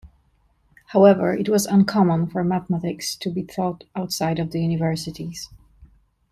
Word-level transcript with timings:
However, 0.87 1.31
it 1.31 1.47
was 1.47 1.67
uncommon 1.67 2.25
for 2.25 2.43
mathematics 2.43 3.13
to 3.17 3.29
be 3.29 3.43
taught 3.43 3.83
outside 3.95 4.39
of 4.39 4.49
the 4.49 4.59
universities. 4.59 5.49